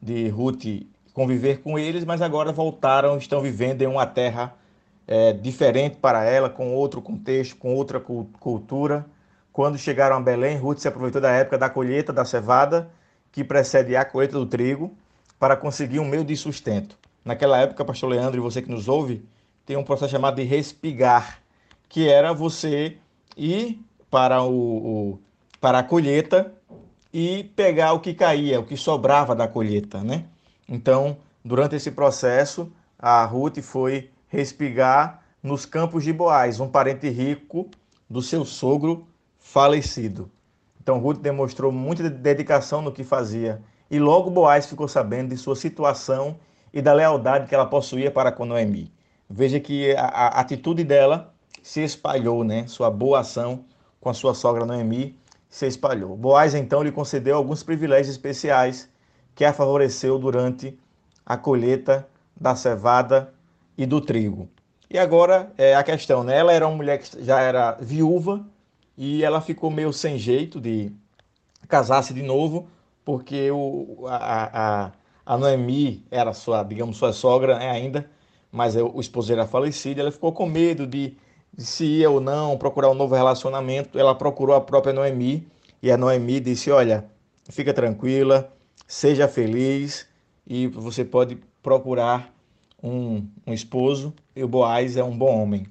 de 0.01 0.27
Ruth 0.27 0.65
conviver 1.13 1.61
com 1.61 1.79
eles, 1.79 2.03
mas 2.03 2.21
agora 2.21 2.51
voltaram, 2.51 3.17
estão 3.17 3.39
vivendo 3.39 3.81
em 3.81 3.87
uma 3.87 4.05
terra 4.05 4.53
é, 5.07 5.31
diferente 5.31 5.95
para 5.95 6.25
ela, 6.25 6.49
com 6.49 6.75
outro 6.75 7.01
contexto, 7.01 7.55
com 7.55 7.73
outra 7.73 7.97
cultura. 8.01 9.05
Quando 9.53 9.77
chegaram 9.77 10.17
a 10.17 10.21
Belém, 10.21 10.57
Ruth 10.57 10.79
se 10.79 10.87
aproveitou 10.89 11.21
da 11.21 11.31
época 11.31 11.57
da 11.57 11.69
colheita 11.69 12.11
da 12.11 12.25
cevada, 12.25 12.91
que 13.31 13.43
precede 13.43 13.95
a 13.95 14.03
colheita 14.03 14.37
do 14.37 14.45
trigo, 14.45 14.95
para 15.39 15.55
conseguir 15.55 15.99
um 15.99 16.05
meio 16.05 16.23
de 16.23 16.35
sustento. 16.35 16.97
Naquela 17.25 17.59
época, 17.59 17.85
pastor 17.85 18.09
Leandro 18.09 18.37
e 18.37 18.41
você 18.41 18.61
que 18.61 18.69
nos 18.69 18.87
ouve, 18.87 19.25
tem 19.65 19.75
um 19.77 19.83
processo 19.83 20.11
chamado 20.11 20.35
de 20.35 20.43
respigar, 20.43 21.41
que 21.89 22.07
era 22.07 22.33
você 22.33 22.97
ir 23.35 23.79
para, 24.09 24.43
o, 24.43 24.53
o 25.13 25.19
para 25.59 25.79
a 25.79 25.83
colheita 25.83 26.53
e 27.13 27.43
pegar 27.55 27.93
o 27.93 27.99
que 27.99 28.13
caía, 28.13 28.59
o 28.59 28.65
que 28.65 28.77
sobrava 28.77 29.35
da 29.35 29.47
colheita, 29.47 30.03
né? 30.03 30.25
Então, 30.67 31.17
durante 31.43 31.75
esse 31.75 31.91
processo, 31.91 32.71
a 32.97 33.25
Ruth 33.25 33.61
foi 33.61 34.09
respigar 34.27 35.21
nos 35.41 35.65
campos 35.65 36.03
de 36.03 36.13
Boaz, 36.13 36.59
um 36.59 36.67
parente 36.67 37.09
rico 37.09 37.69
do 38.09 38.21
seu 38.21 38.45
sogro 38.45 39.07
falecido. 39.39 40.29
Então 40.81 40.97
Ruth 40.97 41.19
demonstrou 41.19 41.71
muita 41.71 42.09
dedicação 42.09 42.81
no 42.81 42.91
que 42.91 43.03
fazia. 43.03 43.61
E 43.89 43.99
logo 43.99 44.31
Boaz 44.31 44.65
ficou 44.65 44.87
sabendo 44.87 45.29
de 45.29 45.37
sua 45.37 45.55
situação 45.55 46.37
e 46.73 46.81
da 46.81 46.91
lealdade 46.91 47.47
que 47.47 47.53
ela 47.53 47.67
possuía 47.67 48.09
para 48.09 48.31
com 48.31 48.45
Noemi. 48.45 48.91
Veja 49.29 49.59
que 49.59 49.95
a, 49.95 50.07
a 50.07 50.27
atitude 50.39 50.83
dela 50.83 51.33
se 51.61 51.83
espalhou, 51.83 52.43
né? 52.43 52.65
Sua 52.67 52.89
boa 52.89 53.19
ação 53.19 53.63
com 53.99 54.09
a 54.09 54.13
sua 54.13 54.33
sogra 54.33 54.65
Noemi 54.65 55.15
se 55.47 55.67
espalhou. 55.67 56.17
Boaz 56.17 56.55
então 56.55 56.81
lhe 56.81 56.91
concedeu 56.91 57.35
alguns 57.35 57.61
privilégios 57.61 58.09
especiais 58.09 58.89
que 59.35 59.45
a 59.45 59.53
favoreceu 59.53 60.17
durante 60.17 60.75
a 61.23 61.37
colheita 61.37 62.07
da 62.35 62.55
cevada 62.55 63.31
e 63.77 63.85
do 63.85 64.01
trigo. 64.01 64.49
E 64.89 64.97
agora 64.97 65.51
é 65.59 65.75
a 65.75 65.83
questão, 65.83 66.23
né? 66.23 66.37
Ela 66.37 66.53
era 66.53 66.67
uma 66.67 66.75
mulher 66.75 66.97
que 66.97 67.23
já 67.23 67.39
era 67.39 67.77
viúva, 67.79 68.43
e 69.03 69.23
ela 69.23 69.41
ficou 69.41 69.71
meio 69.71 69.91
sem 69.91 70.15
jeito 70.19 70.61
de 70.61 70.91
casar-se 71.67 72.13
de 72.13 72.21
novo, 72.21 72.67
porque 73.03 73.49
o, 73.49 74.05
a, 74.07 74.85
a, 74.85 74.91
a 75.25 75.37
Noemi 75.39 76.05
era 76.11 76.33
sua, 76.33 76.61
digamos, 76.61 76.97
sua 76.97 77.11
sogra 77.11 77.57
né, 77.57 77.71
ainda, 77.71 78.07
mas 78.51 78.75
o 78.75 78.99
esposo 78.99 79.33
era 79.33 79.47
falecido, 79.47 80.01
ela 80.01 80.11
ficou 80.11 80.31
com 80.31 80.45
medo 80.45 80.85
de, 80.85 81.17
de 81.51 81.65
se 81.65 81.83
ia 81.83 82.11
ou 82.11 82.21
não 82.21 82.59
procurar 82.59 82.91
um 82.91 82.93
novo 82.93 83.15
relacionamento. 83.15 83.97
Ela 83.97 84.13
procurou 84.13 84.55
a 84.55 84.61
própria 84.61 84.93
Noemi 84.93 85.47
e 85.81 85.91
a 85.91 85.97
Noemi 85.97 86.39
disse: 86.39 86.69
Olha, 86.69 87.03
fica 87.49 87.73
tranquila, 87.73 88.53
seja 88.85 89.27
feliz 89.27 90.07
e 90.45 90.67
você 90.67 91.03
pode 91.03 91.39
procurar 91.63 92.31
um, 92.83 93.27
um 93.47 93.53
esposo 93.53 94.13
e 94.35 94.43
o 94.43 94.47
Boaz 94.47 94.95
é 94.95 95.03
um 95.03 95.17
bom 95.17 95.41
homem. 95.41 95.65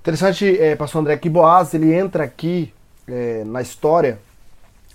Interessante, 0.00 0.58
é, 0.60 0.76
pastor 0.76 1.00
André, 1.00 1.16
que 1.16 1.28
Boaz 1.28 1.74
ele 1.74 1.92
entra 1.92 2.24
aqui 2.24 2.72
é, 3.06 3.42
na 3.44 3.60
história 3.60 4.18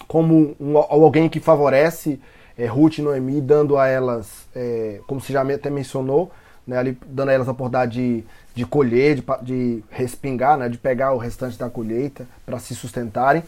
como 0.08 0.56
um, 0.60 0.78
alguém 0.78 1.30
que 1.30 1.40
favorece 1.40 2.20
é, 2.58 2.66
Ruth 2.66 2.98
e 2.98 3.02
Noemi, 3.02 3.42
dando 3.42 3.78
a 3.78 3.88
elas, 3.88 4.48
é, 4.56 5.00
como 5.08 5.20
você 5.20 5.34
já 5.34 5.42
até 5.42 5.70
mencionou, 5.70 6.32
né, 6.66 6.78
ali, 6.78 6.98
dando 7.06 7.30
a 7.30 7.34
elas 7.34 7.48
a 7.48 7.52
oportunidade 7.52 7.94
de, 7.94 8.24
de 8.56 8.66
colher, 8.66 9.16
de, 9.16 9.24
de 9.42 9.84
respingar, 9.90 10.58
né, 10.58 10.70
de 10.70 10.78
pegar 10.78 11.14
o 11.14 11.18
restante 11.18 11.58
da 11.58 11.70
colheita 11.70 12.28
para 12.46 12.60
se 12.60 12.76
sustentarem. 12.76 13.44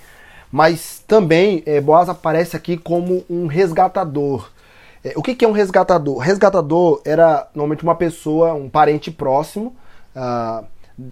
Mas 0.52 1.04
também 1.08 1.64
é, 1.66 1.82
Boaz 1.82 2.10
aparece 2.10 2.56
aqui 2.56 2.78
como 2.78 3.24
um 3.30 3.48
resgatador. 3.48 4.50
É, 5.04 5.14
o 5.16 5.22
que, 5.22 5.36
que, 5.36 5.46
é 5.46 5.48
um 5.48 5.52
resgatador? 5.52 6.18
Resgatador 6.18 7.02
era 7.06 7.48
normalmente 7.54 7.84
uma 7.84 7.96
pessoa, 7.96 8.54
um 8.54 8.70
parente 8.70 9.12
próximo, 9.12 9.76
uh, 10.16 10.66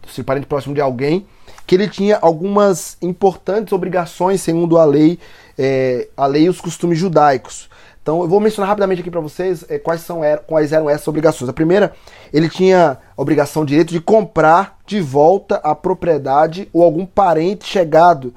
se 0.07 0.23
parente 0.23 0.47
próximo 0.47 0.73
de 0.73 0.81
alguém, 0.81 1.25
que 1.65 1.75
ele 1.75 1.87
tinha 1.87 2.17
algumas 2.21 2.97
importantes 3.01 3.73
obrigações 3.73 4.41
segundo 4.41 4.77
a 4.77 4.85
lei, 4.85 5.19
é, 5.57 6.07
a 6.15 6.25
lei 6.25 6.43
e 6.43 6.49
os 6.49 6.61
costumes 6.61 6.97
judaicos. 6.97 7.69
Então 8.01 8.21
eu 8.21 8.27
vou 8.27 8.41
mencionar 8.41 8.67
rapidamente 8.67 8.99
aqui 8.99 9.09
para 9.09 9.21
vocês 9.21 9.63
é, 9.69 9.79
quais, 9.79 10.01
são, 10.01 10.23
er, 10.23 10.39
quais 10.39 10.73
eram 10.73 10.89
essas 10.89 11.07
obrigações. 11.07 11.49
A 11.49 11.53
primeira, 11.53 11.93
ele 12.33 12.49
tinha 12.49 12.97
a 13.15 13.21
obrigação, 13.21 13.63
o 13.63 13.65
direito 13.65 13.93
de 13.93 14.01
comprar 14.01 14.77
de 14.85 14.99
volta 14.99 15.55
a 15.57 15.73
propriedade 15.73 16.67
ou 16.73 16.83
algum 16.83 17.05
parente 17.05 17.65
chegado 17.65 18.33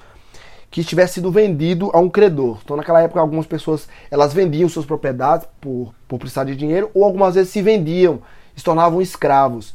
que 0.70 0.84
tivesse 0.84 1.14
sido 1.14 1.32
vendido 1.32 1.90
a 1.92 1.98
um 1.98 2.08
credor. 2.08 2.60
Então 2.62 2.76
naquela 2.76 3.02
época 3.02 3.18
algumas 3.18 3.46
pessoas 3.46 3.88
elas 4.08 4.32
vendiam 4.32 4.68
suas 4.68 4.86
propriedades 4.86 5.48
por, 5.60 5.92
por 6.06 6.18
precisar 6.18 6.44
de 6.44 6.54
dinheiro 6.54 6.88
ou 6.94 7.02
algumas 7.02 7.34
vezes 7.34 7.50
se 7.50 7.60
vendiam, 7.60 8.20
se 8.54 8.62
tornavam 8.62 9.02
escravos. 9.02 9.74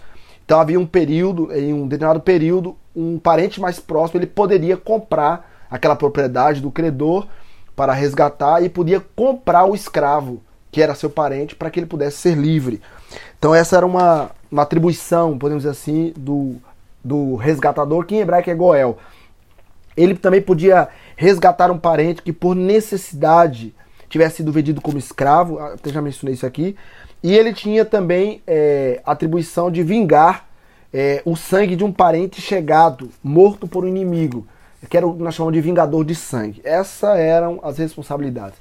Então 0.51 0.59
havia 0.59 0.77
um 0.77 0.85
período, 0.85 1.49
em 1.53 1.71
um 1.71 1.87
determinado 1.87 2.19
período, 2.19 2.75
um 2.93 3.17
parente 3.17 3.61
mais 3.61 3.79
próximo 3.79 4.19
ele 4.19 4.27
poderia 4.27 4.75
comprar 4.75 5.49
aquela 5.71 5.95
propriedade 5.95 6.59
do 6.59 6.69
credor 6.69 7.25
para 7.73 7.93
resgatar 7.93 8.61
e 8.61 8.67
podia 8.67 8.99
comprar 9.15 9.63
o 9.63 9.73
escravo, 9.73 10.41
que 10.69 10.81
era 10.81 10.93
seu 10.93 11.09
parente, 11.09 11.55
para 11.55 11.69
que 11.69 11.79
ele 11.79 11.85
pudesse 11.85 12.17
ser 12.17 12.35
livre. 12.35 12.81
Então 13.39 13.55
essa 13.55 13.77
era 13.77 13.85
uma, 13.85 14.29
uma 14.51 14.63
atribuição, 14.63 15.37
podemos 15.37 15.63
dizer 15.63 15.71
assim, 15.71 16.11
do, 16.17 16.57
do 17.01 17.37
resgatador, 17.37 18.05
que 18.05 18.15
em 18.15 18.19
hebraico 18.19 18.49
é 18.49 18.53
Goel. 18.53 18.97
Ele 19.95 20.15
também 20.15 20.41
podia 20.41 20.89
resgatar 21.15 21.71
um 21.71 21.77
parente 21.77 22.21
que 22.21 22.33
por 22.33 22.57
necessidade 22.57 23.73
tivesse 24.09 24.35
sido 24.35 24.51
vendido 24.51 24.81
como 24.81 24.97
escravo, 24.97 25.59
até 25.59 25.91
já 25.91 26.01
mencionei 26.01 26.33
isso 26.33 26.45
aqui, 26.45 26.75
e 27.23 27.35
ele 27.35 27.53
tinha 27.53 27.85
também 27.85 28.41
é, 28.47 29.01
atribuição 29.05 29.71
de 29.71 29.83
vingar 29.83 30.47
é, 30.93 31.21
o 31.25 31.35
sangue 31.35 31.75
de 31.75 31.83
um 31.83 31.91
parente 31.91 32.41
chegado, 32.41 33.09
morto 33.23 33.67
por 33.67 33.85
um 33.85 33.87
inimigo 33.87 34.47
que 34.89 34.97
era 34.97 35.07
o 35.07 35.13
que 35.13 35.21
nós 35.21 35.35
chamamos 35.35 35.53
de 35.53 35.61
vingador 35.61 36.03
de 36.03 36.15
sangue. 36.15 36.61
Essas 36.63 37.17
eram 37.17 37.59
as 37.63 37.77
responsabilidades. 37.77 38.57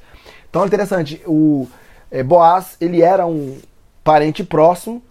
Então 0.49 0.62
é 0.62 0.67
interessante, 0.67 1.21
o 1.26 1.67
é, 2.11 2.23
Boaz 2.23 2.76
ele 2.81 3.02
era 3.02 3.26
um 3.26 3.57
parente 4.05 4.45
próximo 4.45 5.02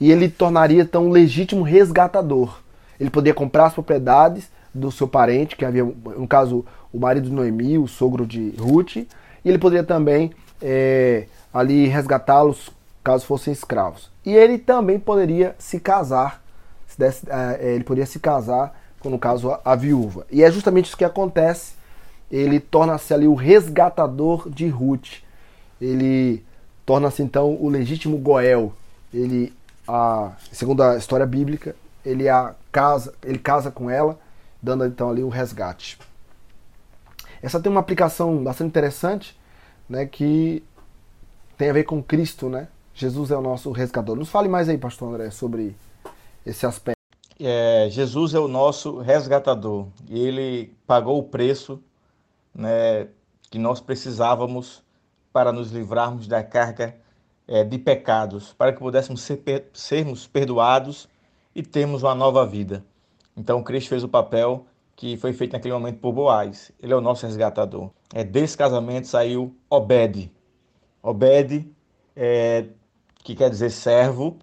e 0.00 0.10
ele 0.10 0.28
tornaria 0.28 0.82
então 0.82 1.06
um 1.06 1.10
legítimo 1.10 1.62
resgatador. 1.62 2.60
Ele 2.98 3.10
poderia 3.10 3.34
comprar 3.34 3.66
as 3.66 3.74
propriedades 3.74 4.48
do 4.74 4.90
seu 4.90 5.06
parente, 5.06 5.56
que 5.56 5.64
havia, 5.64 5.84
no 5.84 6.26
caso, 6.26 6.64
o 6.92 6.98
marido 6.98 7.28
de 7.28 7.34
Noemi, 7.34 7.78
o 7.78 7.86
sogro 7.86 8.26
de 8.26 8.54
Ruth, 8.58 8.96
e 8.96 9.08
ele 9.44 9.58
poderia 9.58 9.84
também 9.84 10.32
é, 10.60 11.26
ali 11.52 11.86
resgatá-los 11.86 12.70
caso 13.06 13.24
fossem 13.24 13.52
escravos. 13.52 14.10
E 14.24 14.34
ele 14.34 14.58
também 14.58 14.98
poderia 14.98 15.54
se 15.60 15.78
casar, 15.78 16.42
se 16.88 16.98
desse, 16.98 17.24
é, 17.30 17.74
ele 17.74 17.84
poderia 17.84 18.04
se 18.04 18.18
casar 18.18 18.76
no 19.04 19.16
caso 19.16 19.52
a, 19.52 19.60
a 19.64 19.76
viúva. 19.76 20.26
E 20.28 20.42
é 20.42 20.50
justamente 20.50 20.86
isso 20.86 20.96
que 20.96 21.04
acontece. 21.04 21.74
Ele 22.28 22.58
torna-se 22.58 23.14
ali 23.14 23.28
o 23.28 23.34
resgatador 23.34 24.50
de 24.50 24.66
Ruth. 24.66 25.22
Ele 25.80 26.44
torna-se 26.84 27.22
então 27.22 27.54
o 27.60 27.68
legítimo 27.68 28.18
Goel. 28.18 28.72
Ele, 29.14 29.54
a, 29.86 30.32
segundo 30.50 30.82
a 30.82 30.96
história 30.96 31.24
bíblica, 31.24 31.76
ele 32.04 32.28
a 32.28 32.56
casa, 32.72 33.14
ele 33.22 33.38
casa 33.38 33.70
com 33.70 33.88
ela, 33.88 34.18
dando 34.60 34.84
então 34.84 35.08
ali 35.08 35.22
o 35.22 35.28
resgate. 35.28 35.96
Essa 37.40 37.60
tem 37.60 37.70
uma 37.70 37.80
aplicação 37.80 38.42
bastante 38.42 38.66
interessante, 38.66 39.38
né, 39.88 40.06
que 40.06 40.64
tem 41.56 41.70
a 41.70 41.72
ver 41.72 41.84
com 41.84 42.02
Cristo, 42.02 42.48
né? 42.48 42.66
Jesus 42.96 43.30
é 43.30 43.36
o 43.36 43.42
nosso 43.42 43.70
resgatador. 43.70 44.16
Nos 44.16 44.30
fale 44.30 44.48
mais 44.48 44.68
aí, 44.68 44.76
pastor 44.76 45.10
André, 45.10 45.30
sobre 45.30 45.76
esse 46.44 46.66
aspecto 46.66 46.96
é, 47.38 47.88
Jesus 47.90 48.34
é 48.34 48.38
o 48.38 48.48
nosso 48.48 48.98
resgatador 48.98 49.86
e 50.08 50.18
ele 50.18 50.74
pagou 50.86 51.18
o 51.18 51.22
preço 51.22 51.82
né, 52.54 53.08
que 53.50 53.58
nós 53.58 53.80
precisávamos 53.80 54.82
para 55.32 55.52
nos 55.52 55.70
livrarmos 55.70 56.26
da 56.26 56.42
carga 56.42 56.96
é, 57.46 57.62
de 57.62 57.78
pecados, 57.78 58.54
para 58.54 58.72
que 58.72 58.78
pudéssemos 58.78 59.20
ser, 59.20 59.42
sermos 59.74 60.26
perdoados 60.26 61.08
e 61.54 61.62
termos 61.62 62.02
uma 62.02 62.14
nova 62.14 62.46
vida. 62.46 62.82
Então, 63.36 63.62
Cristo 63.62 63.90
fez 63.90 64.02
o 64.02 64.08
papel 64.08 64.64
que 64.96 65.18
foi 65.18 65.34
feito 65.34 65.52
naquele 65.52 65.74
momento 65.74 65.98
por 65.98 66.12
Boaz. 66.12 66.72
Ele 66.82 66.94
é 66.94 66.96
o 66.96 67.02
nosso 67.02 67.26
resgatador. 67.26 67.90
É, 68.14 68.24
desse 68.24 68.56
casamento 68.56 69.06
saiu 69.06 69.54
Obed. 69.68 70.32
Obed, 71.02 71.70
é, 72.16 72.64
que 73.26 73.34
quer 73.34 73.50
dizer 73.50 73.70
servo, 73.70 74.36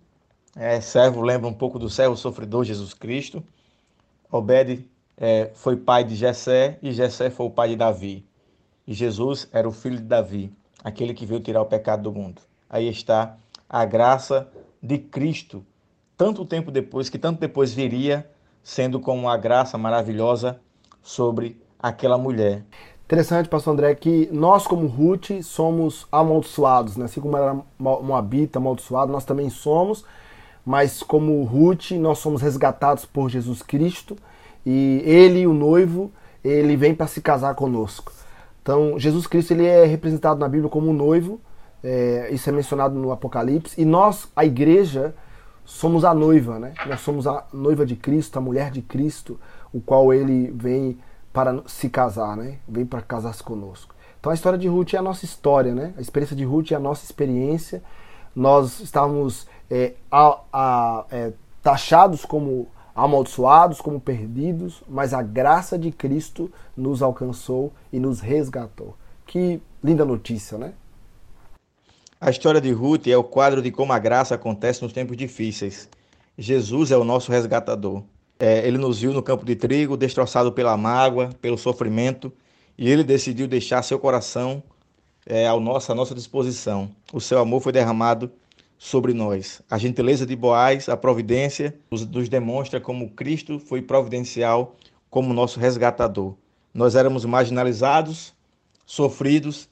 é, 0.57 0.81
servo 0.81 1.21
lembra 1.21 1.47
um 1.47 1.53
pouco 1.53 1.79
do 1.79 1.89
servo 1.89 2.17
sofredor 2.17 2.65
Jesus 2.65 2.93
Cristo. 2.93 3.41
Obed 4.29 4.85
é, 5.15 5.51
foi 5.53 5.77
pai 5.77 6.03
de 6.03 6.17
Jessé 6.17 6.79
e 6.81 6.91
Jessé 6.91 7.29
foi 7.29 7.45
o 7.45 7.49
pai 7.49 7.69
de 7.69 7.75
Davi. 7.77 8.25
E 8.85 8.93
Jesus 8.93 9.47
era 9.53 9.65
o 9.65 9.71
filho 9.71 9.95
de 9.95 10.03
Davi, 10.03 10.51
aquele 10.83 11.13
que 11.13 11.25
veio 11.25 11.39
tirar 11.39 11.61
o 11.61 11.65
pecado 11.65 12.03
do 12.03 12.11
mundo. 12.11 12.41
Aí 12.69 12.89
está 12.89 13.37
a 13.69 13.85
graça 13.85 14.51
de 14.81 14.97
Cristo, 14.97 15.65
tanto 16.17 16.45
tempo 16.45 16.69
depois, 16.69 17.09
que 17.09 17.17
tanto 17.17 17.39
depois 17.39 17.73
viria, 17.73 18.29
sendo 18.61 18.99
como 18.99 19.29
a 19.29 19.37
graça 19.37 19.77
maravilhosa 19.77 20.59
sobre 21.01 21.57
aquela 21.79 22.17
mulher. 22.17 22.65
Interessante, 23.05 23.49
pastor 23.49 23.73
André, 23.73 23.93
que 23.95 24.29
nós 24.31 24.65
como 24.65 24.87
Ruth 24.87 25.41
somos 25.43 26.07
amaldiçoados, 26.11 26.95
né? 26.95 27.05
assim 27.05 27.19
como 27.19 27.35
era 27.35 27.57
Moabita 27.77 28.59
amaldiçoado, 28.59 29.11
nós 29.11 29.25
também 29.25 29.49
somos, 29.49 30.05
mas 30.65 31.03
como 31.03 31.43
Ruth, 31.43 31.91
nós 31.91 32.19
somos 32.19 32.41
resgatados 32.41 33.05
por 33.05 33.29
Jesus 33.29 33.61
Cristo 33.61 34.15
e 34.65 35.01
ele, 35.05 35.45
o 35.45 35.53
noivo, 35.53 36.11
ele 36.43 36.77
vem 36.77 36.95
para 36.95 37.07
se 37.07 37.21
casar 37.21 37.53
conosco. 37.55 38.11
Então, 38.61 38.97
Jesus 38.97 39.27
Cristo 39.27 39.51
ele 39.51 39.65
é 39.65 39.83
representado 39.83 40.39
na 40.39 40.47
Bíblia 40.47 40.69
como 40.69 40.89
um 40.89 40.93
noivo, 40.93 41.41
é, 41.83 42.29
isso 42.31 42.49
é 42.49 42.53
mencionado 42.53 42.95
no 42.95 43.11
Apocalipse, 43.11 43.79
e 43.79 43.83
nós, 43.83 44.29
a 44.33 44.45
igreja, 44.45 45.13
somos 45.65 46.05
a 46.05 46.13
noiva, 46.13 46.57
né? 46.57 46.73
Nós 46.85 47.01
somos 47.01 47.27
a 47.27 47.45
noiva 47.51 47.85
de 47.85 47.97
Cristo, 47.97 48.37
a 48.37 48.41
mulher 48.41 48.71
de 48.71 48.81
Cristo, 48.81 49.37
o 49.73 49.81
qual 49.81 50.13
ele 50.13 50.49
vem 50.55 50.97
para 51.33 51.63
se 51.65 51.89
casar, 51.89 52.37
né? 52.37 52.59
Vem 52.67 52.85
para 52.85 53.01
casar-se 53.01 53.43
conosco. 53.43 53.93
Então 54.19 54.31
a 54.31 54.35
história 54.35 54.57
de 54.57 54.67
Ruth 54.67 54.93
é 54.93 54.97
a 54.97 55.01
nossa 55.01 55.25
história, 55.25 55.73
né? 55.73 55.93
A 55.97 56.01
experiência 56.01 56.35
de 56.35 56.45
Ruth 56.45 56.71
é 56.71 56.75
a 56.75 56.79
nossa 56.79 57.03
experiência. 57.03 57.83
Nós 58.35 58.79
estávamos 58.79 59.47
é, 59.69 59.93
a, 60.09 60.39
a, 60.53 61.05
é, 61.11 61.33
taxados 61.61 62.23
como 62.23 62.67
amaldiçoados, 62.95 63.81
como 63.81 63.99
perdidos, 63.99 64.83
mas 64.87 65.13
a 65.13 65.23
graça 65.23 65.77
de 65.77 65.91
Cristo 65.91 66.51
nos 66.77 67.01
alcançou 67.01 67.73
e 67.91 67.99
nos 67.99 68.19
resgatou. 68.19 68.95
Que 69.25 69.59
linda 69.83 70.05
notícia, 70.05 70.57
né? 70.57 70.73
A 72.21 72.29
história 72.29 72.61
de 72.61 72.71
Ruth 72.71 73.07
é 73.07 73.17
o 73.17 73.23
quadro 73.23 73.61
de 73.61 73.71
como 73.71 73.91
a 73.91 73.99
graça 73.99 74.35
acontece 74.35 74.81
nos 74.83 74.93
tempos 74.93 75.17
difíceis. 75.17 75.89
Jesus 76.37 76.91
é 76.91 76.97
o 76.97 77.03
nosso 77.03 77.31
resgatador. 77.31 78.03
É, 78.39 78.67
ele 78.67 78.77
nos 78.77 78.99
viu 78.99 79.13
no 79.13 79.23
campo 79.23 79.45
de 79.45 79.55
trigo, 79.55 79.95
destroçado 79.95 80.51
pela 80.51 80.75
mágoa, 80.75 81.29
pelo 81.41 81.57
sofrimento, 81.57 82.31
e 82.77 82.89
ele 82.89 83.03
decidiu 83.03 83.47
deixar 83.47 83.81
seu 83.83 83.99
coração 83.99 84.63
é, 85.25 85.47
ao 85.47 85.59
nosso, 85.59 85.91
à 85.91 85.95
nossa 85.95 86.15
disposição. 86.15 86.89
O 87.11 87.21
seu 87.21 87.39
amor 87.39 87.61
foi 87.61 87.71
derramado 87.71 88.31
sobre 88.77 89.13
nós. 89.13 89.61
A 89.69 89.77
gentileza 89.77 90.25
de 90.25 90.35
Boaz, 90.35 90.89
a 90.89 90.97
providência, 90.97 91.77
nos, 91.89 92.05
nos 92.05 92.27
demonstra 92.27 92.81
como 92.81 93.09
Cristo 93.11 93.59
foi 93.59 93.81
providencial 93.81 94.75
como 95.09 95.33
nosso 95.33 95.59
resgatador. 95.59 96.35
Nós 96.73 96.95
éramos 96.95 97.23
marginalizados, 97.23 98.33
sofridos, 98.85 99.69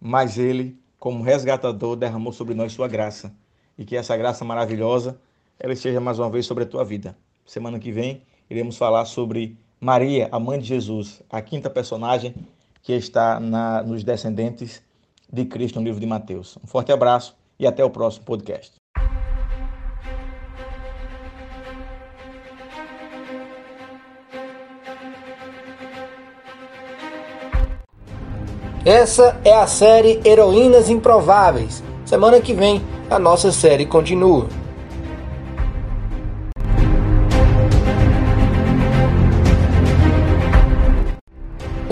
mas 0.00 0.38
ele, 0.38 0.78
como 0.98 1.22
resgatador, 1.22 1.96
derramou 1.96 2.32
sobre 2.32 2.54
nós 2.54 2.72
sua 2.72 2.86
graça. 2.86 3.34
E 3.76 3.84
que 3.84 3.96
essa 3.96 4.16
graça 4.16 4.44
maravilhosa, 4.44 5.18
ela 5.58 5.72
esteja 5.72 6.00
mais 6.00 6.18
uma 6.18 6.30
vez 6.30 6.46
sobre 6.46 6.64
a 6.64 6.66
tua 6.66 6.84
vida. 6.84 7.16
Semana 7.46 7.78
que 7.78 7.92
vem 7.92 8.22
iremos 8.48 8.76
falar 8.76 9.04
sobre 9.04 9.56
Maria, 9.80 10.28
a 10.32 10.40
mãe 10.40 10.58
de 10.58 10.66
Jesus, 10.66 11.22
a 11.30 11.42
quinta 11.42 11.68
personagem 11.68 12.34
que 12.82 12.92
está 12.92 13.38
na, 13.38 13.82
nos 13.82 14.02
descendentes 14.02 14.82
de 15.32 15.44
Cristo 15.44 15.78
no 15.78 15.84
livro 15.84 16.00
de 16.00 16.06
Mateus. 16.06 16.56
Um 16.62 16.66
forte 16.66 16.92
abraço 16.92 17.36
e 17.58 17.66
até 17.66 17.84
o 17.84 17.90
próximo 17.90 18.24
podcast. 18.24 18.72
Essa 28.84 29.40
é 29.44 29.54
a 29.54 29.66
série 29.66 30.20
Heroínas 30.26 30.90
Improváveis. 30.90 31.82
Semana 32.04 32.38
que 32.38 32.52
vem 32.52 32.82
a 33.10 33.18
nossa 33.18 33.50
série 33.50 33.86
continua. 33.86 34.46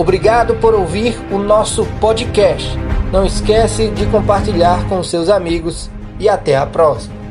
Obrigado 0.03 0.57
por 0.57 0.75
ouvir 0.75 1.17
o 1.31 1.39
nosso 1.39 1.87
podcast. 2.01 2.77
Não 3.13 3.25
esquece 3.25 3.89
de 3.93 4.05
compartilhar 4.07 4.85
com 4.89 5.01
seus 5.01 5.29
amigos 5.29 5.89
e 6.19 6.29
até 6.29 6.57
a 6.57 6.67
próxima. 6.67 7.22